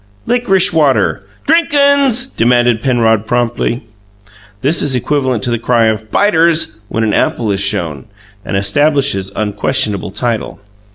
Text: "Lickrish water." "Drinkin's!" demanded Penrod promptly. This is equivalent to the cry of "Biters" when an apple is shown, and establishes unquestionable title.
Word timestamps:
"Lickrish 0.25 0.73
water." 0.73 1.27
"Drinkin's!" 1.45 2.25
demanded 2.25 2.81
Penrod 2.81 3.27
promptly. 3.27 3.83
This 4.61 4.81
is 4.81 4.95
equivalent 4.95 5.43
to 5.43 5.51
the 5.51 5.59
cry 5.59 5.85
of 5.89 6.09
"Biters" 6.09 6.77
when 6.87 7.03
an 7.03 7.13
apple 7.13 7.51
is 7.51 7.59
shown, 7.59 8.05
and 8.43 8.57
establishes 8.57 9.31
unquestionable 9.35 10.09
title. 10.09 10.59